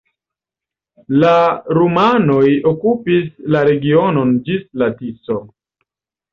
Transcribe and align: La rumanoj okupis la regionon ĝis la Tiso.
La 1.23 1.33
rumanoj 1.79 2.41
okupis 2.73 3.29
la 3.57 3.63
regionon 3.71 4.35
ĝis 4.51 4.69
la 4.83 4.93
Tiso. 4.99 5.41